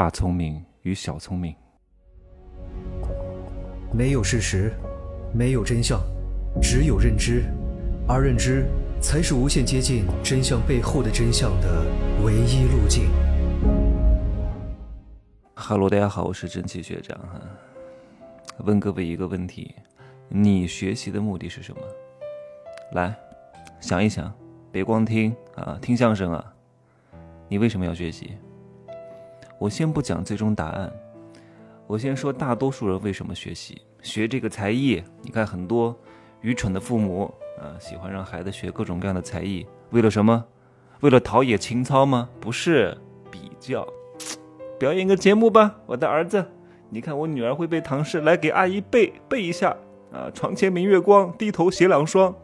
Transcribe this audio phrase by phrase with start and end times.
[0.00, 1.54] 大聪明与小聪明。
[3.92, 4.72] 没有事实，
[5.30, 6.00] 没有真相，
[6.62, 7.44] 只有认知，
[8.08, 8.64] 而认知
[9.02, 11.84] 才是无限接近真相背后的真相的
[12.24, 13.10] 唯一路径。
[15.54, 17.38] 哈喽，大家好，我是蒸汽学长哈。
[18.60, 19.74] 问各位一个问题：
[20.30, 21.82] 你学习的目的是什么？
[22.92, 23.14] 来
[23.80, 24.32] 想一想，
[24.72, 26.54] 别光听啊，听相声啊。
[27.48, 28.38] 你为什么要学习？
[29.60, 30.90] 我先不讲最终答案。
[31.86, 35.02] 我先说大多数人为什么学习学这个才艺？
[35.20, 35.94] 你看很多
[36.40, 40.42] 愚蠢的父母啊，喜欢让孩子学各种各样的才艺，为了什么？
[41.00, 42.30] 为了陶冶情操吗？
[42.40, 42.96] 不是，
[43.30, 43.86] 比较。
[44.78, 46.42] 表演个节目吧，我的儿子，
[46.88, 49.76] 你看我女儿会背唐诗，来给阿姨背背一下
[50.10, 50.30] 啊。
[50.32, 52.34] 床前明月光，低头写两双，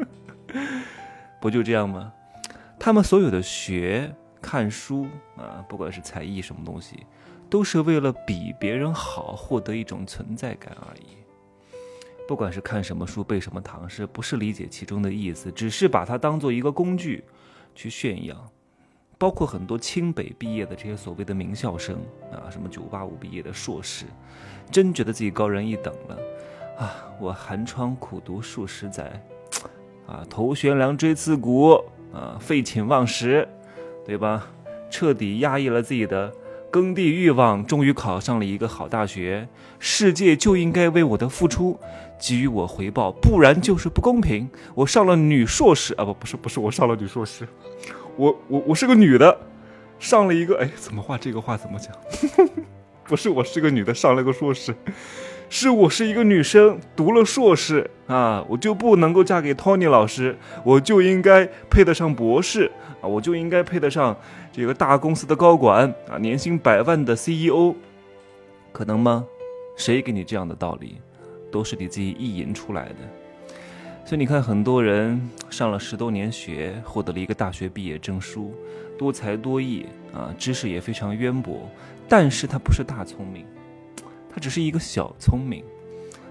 [1.40, 2.12] 不就这样吗？
[2.78, 7.06] 他们所有的学看书啊，不管是才艺什么东西。
[7.48, 11.16] 都是为了比别人好，获得一种存在感而已。
[12.28, 17.24] 不管是看什么书、背什么唐诗，不是理解其中的意思，只是把它当做一个工具
[17.74, 18.48] 去炫耀。
[19.18, 21.96] 包括很多清北毕业的这些所谓的名校生
[22.32, 24.06] 啊，什么九八五毕业的硕士，
[24.70, 26.18] 真觉得自己高人一等了
[26.78, 27.04] 啊！
[27.20, 29.20] 我寒窗苦读数十载，
[30.06, 31.72] 啊，头悬梁锥刺股
[32.14, 33.46] 啊，废寝忘食，
[34.10, 34.48] 对吧？
[34.90, 36.32] 彻底压抑了自己的。
[36.68, 39.46] 耕地欲望，终于考上了一个好大学。
[39.78, 41.78] 世界就应该为我的付出
[42.18, 44.50] 给予我回报，不然就是不公平。
[44.74, 47.46] 我上了女硕士啊，不，不是，不是，我上了女硕士。
[48.16, 49.38] 我，我，我是个女的，
[50.00, 51.94] 上了一个，哎，怎么话这个话怎么讲？
[53.06, 54.74] 不是，我是个女的，上了个硕士。
[55.52, 62.70] 是我是一个女生，读了硕士啊，我就不能够嫁给 Tony 老师，我就应该配得上博士
[63.00, 64.16] 啊，我就应该配得上
[64.52, 67.74] 这个大公司的高管啊，年薪百万的 CEO，
[68.72, 69.24] 可能吗？
[69.76, 71.00] 谁给你这样的道理？
[71.50, 72.96] 都是你自己意淫出来的。
[74.04, 78.54] 所以你看，很多人上了十多年学，获得了一个大学毕业证书，
[78.98, 81.68] 多才多艺啊，知识也非常渊博，
[82.08, 83.46] 但是他不是大聪明。
[84.32, 85.64] 他只是一个小聪明，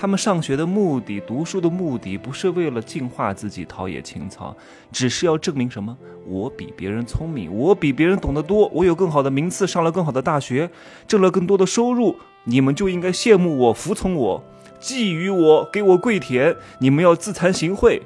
[0.00, 4.56] 他们上学的目的、读书的目的，不是为了净化自己、陶冶情操，
[4.90, 5.94] 只是要证明什么？
[6.24, 10.70] 我比别人聪明，我比别人懂得多，我有更好的名次，上了更好的大学，
[11.06, 14.42] 挣了更多的收入，你们就应该羡慕我、服从我、
[14.80, 16.56] 觊觎我、给我跪舔。
[16.78, 18.00] 你们要自惭形秽，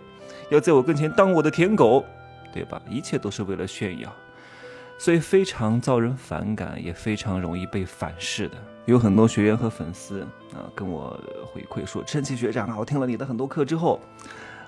[0.51, 2.05] 要在我跟前当我的舔狗，
[2.53, 2.83] 对吧？
[2.91, 4.13] 一切都是为了炫耀，
[4.99, 8.57] 所以非常遭人反感，也非常容易被反噬的。
[8.87, 10.21] 有很多学员和粉丝
[10.53, 11.19] 啊跟我
[11.53, 13.99] 回馈说：“陈奇学长啊，我听了你的很多课之后，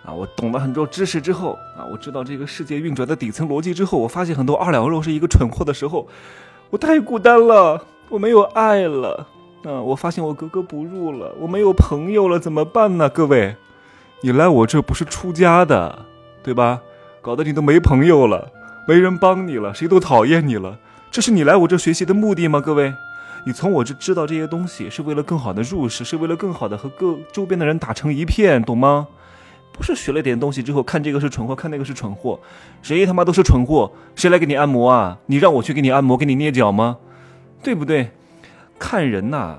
[0.04, 6.08] 啊，我懂了很多知识之后，啊，我知道这个世界运转的底层逻辑之后，我发现很多二两肉是一个蠢货的时候，
[6.70, 9.26] 我太孤单了，我没有爱了，
[9.64, 13.10] 啊，我发现我格格不入了，我没有朋友了，怎么办呢？
[13.10, 13.56] 各位，
[14.22, 16.06] 你来我这不是出家的，
[16.42, 16.80] 对吧？
[17.20, 18.50] 搞得你都没朋友了，
[18.88, 20.78] 没人帮你了，谁都讨厌你了，
[21.10, 22.62] 这是你来我这学习的目的吗？
[22.62, 22.94] 各位？”
[23.46, 29.06] 你从我这知道这些东西，是为了更好的入世，是为了更好的和各周边的人打成一片，懂吗？
[29.72, 32.40] 不是学了点东西之后，看这个是蠢货，看那个是蠢货，
[32.82, 35.16] 谁他妈都是蠢货，谁来给你按摩啊？
[35.26, 36.96] 你让我去给你按摩，给你捏脚吗？
[37.62, 38.10] 对不对？
[38.80, 39.56] 看人呐，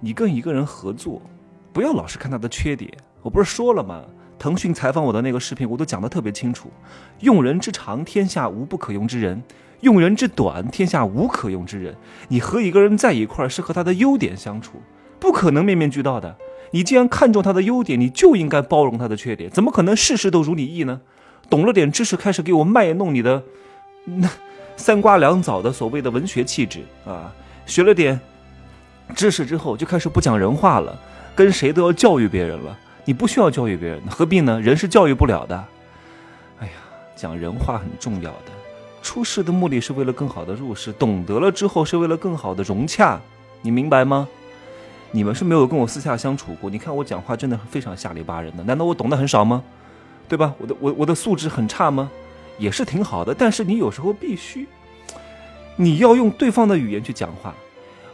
[0.00, 1.22] 你跟一个人合作，
[1.72, 2.92] 不要老是看他的缺点。
[3.22, 4.02] 我不是说了吗？
[4.40, 6.72] 腾讯采访我的那个视频，我都讲的特别清楚。
[7.20, 9.42] 用人之长，天下无不可用之人。
[9.80, 11.94] 用人之短，天下无可用之人。
[12.28, 14.80] 你和一个人在一块儿，是和他的优点相处，
[15.18, 16.36] 不可能面面俱到的。
[16.70, 19.50] 你既然看中他的优点，你就应该包容他的缺点。
[19.50, 21.02] 怎么可能事事都如你意呢？
[21.50, 23.42] 懂了点知识，开始给我卖弄你的
[24.06, 24.26] 那
[24.74, 27.30] 三瓜两枣的所谓的文学气质啊！
[27.66, 28.18] 学了点
[29.14, 30.98] 知识之后，就开始不讲人话了，
[31.34, 32.78] 跟谁都要教育别人了。
[33.10, 34.60] 你不需要教育别人，何必呢？
[34.60, 35.56] 人是教育不了的。
[36.60, 36.72] 哎呀，
[37.16, 38.52] 讲人话很重要的。
[39.02, 43.20] 出世的目的是为了更好的入世，懂得了之后是为了更好的融洽，
[43.62, 44.28] 你明白吗？
[45.10, 49.60] 你们是没有跟我私下相处过，你看我讲话真的非常下里巴人的，难道我懂得很少吗？
[50.28, 50.54] 对吧？
[50.58, 52.08] 我的我我的素质很差吗？
[52.58, 54.68] 也是挺好的，但是你有时候必须，
[55.74, 57.52] 你要用对方的语言去讲话。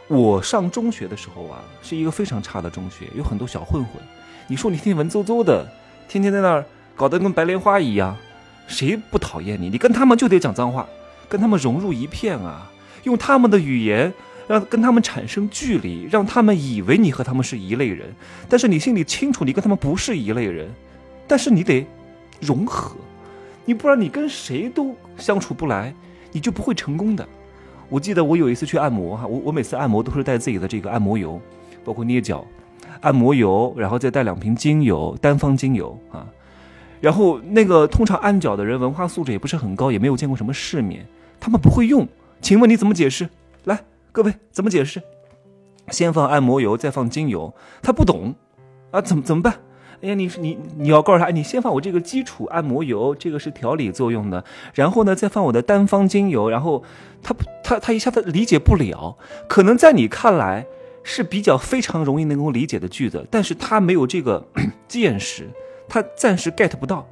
[0.09, 4.01] 我上中学的时候啊，是一个非常差的中学，有很多小混混。
[4.47, 5.67] 你说你天天文绉绉的，
[6.09, 6.65] 天天在那儿
[6.95, 8.17] 搞得跟白莲花一样。
[8.69, 9.69] 谁不讨厌你？
[9.69, 10.87] 你跟他们就得讲脏话，
[11.29, 12.71] 跟他们融入一片啊！
[13.05, 14.13] 用他们的语言，
[14.49, 18.13] 让跟他们产生距离，让他们以为你和他们是一类人。
[18.49, 20.69] 但是你心里清楚，你跟他们不是一类人。
[21.29, 21.87] 但是你得
[22.41, 22.97] 融合，
[23.65, 25.95] 你不然你跟谁都相处不来，
[26.33, 27.29] 你就不会成功的。
[27.89, 31.41] 我记得我有一次去按摩哈，我我每次按摩都是带自己的这个按摩油，
[31.85, 32.45] 包括捏脚，
[33.01, 36.27] 按摩油，然后再带两瓶精油，单方精油啊。
[37.01, 41.07] 然后那个通常按脚的人文化素质也不是很高，也没有见过什么世面，
[41.39, 42.09] 他们不会用。
[42.41, 43.29] 请问你怎么解释？
[43.65, 45.01] 来，各位怎么解释？
[45.91, 48.35] 先放按摩油，再放精油，他不懂
[48.91, 49.55] 啊，怎么怎么办？
[50.03, 54.45] 哎呀，你你你要告诉他，你先放我这个基础按摩油，这个是调理作用的，
[54.75, 56.83] 然后呢再放我的单方精油，然后
[57.23, 57.35] 他
[57.65, 59.17] 他他一下子理解不了，
[59.49, 60.67] 可能在你看来
[61.03, 64.47] 是比较非常容易能够理解的句子，但是他没有这个
[64.87, 65.49] 见识，
[65.89, 67.07] 他暂时 get 不到。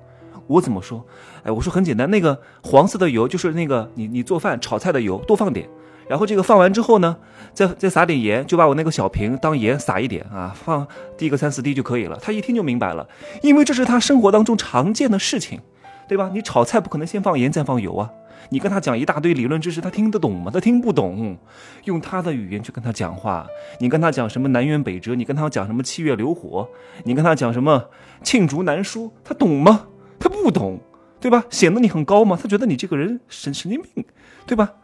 [0.47, 1.03] 我怎么说？
[1.43, 5.67] 哎，我说很简单，那个黄色的油就是那个你你做饭炒菜的油，多放点。
[6.09, 7.17] 然后这个放完之后呢，
[7.53, 10.87] 再再撒点盐，就把我那个小瓶当盐撒一点啊，放
[11.17, 12.19] 滴个三四滴就可以了。
[12.21, 13.09] 他一听就明白了，
[13.43, 15.61] 因为这是他生活当中常见的事情，
[16.09, 16.31] 对吧？
[16.33, 18.11] 你炒菜不可能先放盐再放油啊。
[18.51, 20.51] 你跟他讲一大堆理论知识，他听得懂吗？
[20.53, 21.39] 他听不懂。
[21.85, 23.47] 用他的语言去跟他讲话，
[23.81, 26.69] 你跟他讲什么南辕北辙，你跟他讲什么七月流火，
[27.05, 27.87] 你跟他讲什么
[28.23, 29.87] 罄竹难书，他懂吗？
[30.21, 30.79] 他不懂，
[31.19, 31.45] 对吧？
[31.49, 32.39] 显得你很高吗？
[32.41, 34.05] 他觉得你这个人神神经病，
[34.47, 34.75] 对吧？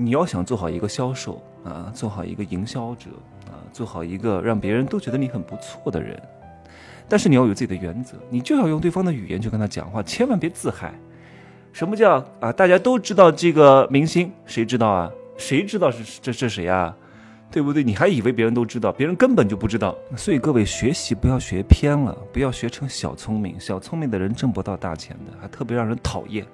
[0.00, 3.10] 你要想做好一个销售啊，做好一个营销者
[3.48, 6.16] 啊，做好一个让别人都觉得你很不错的人，
[7.08, 10.94] 但是你要有自己的原则，你就要用对方的语言去跟他讲话，千万别自嗨。
[11.72, 12.52] 什么叫啊？
[12.52, 15.10] 大家都知道这个明星，谁知道啊？
[15.36, 16.96] 谁知道是这这谁啊？
[17.50, 17.82] 对不对？
[17.82, 19.96] 你还以为别人都知道，别人根本就不知道。
[20.16, 26.46] 所以各位学习不要学偏了，不要学成小聪明，小聪明的人挣不到大钱的，还特别让人讨厌。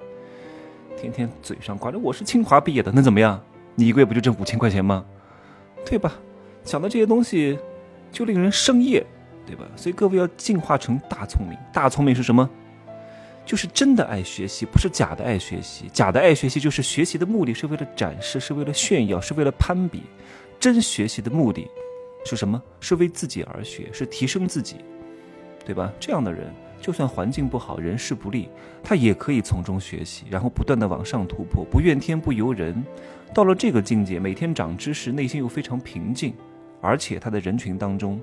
[0.96, 3.40] 天天嘴上挂着我是清华毕业的，能怎么样？
[3.74, 5.04] 你一个月不就挣五千块钱吗？
[5.84, 6.14] 对吧？
[6.62, 7.58] 讲的这些东西
[8.10, 9.04] 就令人生厌，
[9.44, 9.66] 对吧？
[9.76, 11.58] 所以各位要进化成大聪明。
[11.72, 12.48] 大聪明是什么？
[13.44, 15.90] 就是真的爱学习，不是假的爱学习。
[15.92, 20.04] 假的爱学习就是学习的目的是为了展示，是为了炫耀，是为了攀比。
[20.58, 21.68] 真学习的目的
[22.24, 22.62] 是什么？
[22.80, 24.76] 是为自己而学，是提升自己，
[25.66, 25.92] 对吧？
[26.00, 26.50] 这样的人。
[26.84, 28.46] 就算环境不好，人事不利，
[28.82, 32.84] 他也可以从中学习，然后不断的往上突破，不怨天不尤人。
[33.32, 36.34] 到了这个境界，每天长知识，内心又非常平静，
[36.82, 38.20] 而且他在人群当中，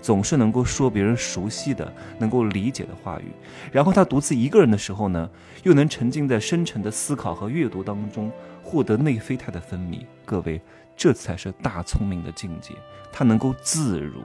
[0.00, 3.26] 总是能够说别人熟悉的、能够理解的话语。
[3.70, 5.30] 然后他独自一个人的时候呢，
[5.62, 8.32] 又能沉浸在深沉的思考和阅读当中，
[8.64, 10.00] 获得内啡肽的分泌。
[10.24, 10.60] 各位，
[10.96, 12.74] 这才是大聪明的境界，
[13.12, 14.22] 他能够自如。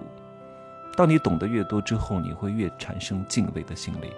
[0.97, 4.11] 当你懂得越多之后，你会越产生敬畏的心理。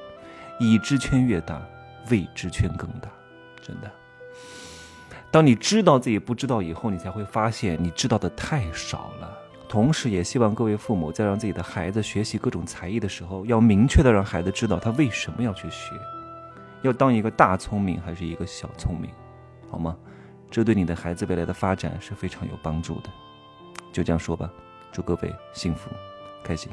[0.59, 1.61] 已知圈越大，
[2.09, 3.09] 未知圈更大，
[3.61, 3.91] 真的。
[5.29, 9.37] 当你知道自己不知道以后，你才会发现你知道的太少了。
[9.67, 15.93] 同时，也希望各位父母在让自己的孩子学习各种才艺的时候，要明确的让孩子知道他为什么要去学，
[16.81, 19.11] 要当一个大聪明还是一个小聪明，
[19.69, 19.95] 好吗？
[20.49, 23.09] 这对你的孩子未来的发展是非常有帮助的。
[23.91, 24.49] 就这样说吧，
[24.91, 25.89] 祝各位幸福。
[26.43, 26.71] 开心。